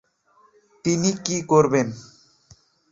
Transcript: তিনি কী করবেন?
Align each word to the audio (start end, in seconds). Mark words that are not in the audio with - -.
তিনি 0.85 1.09
কী 1.25 1.37
করবেন? 1.51 1.87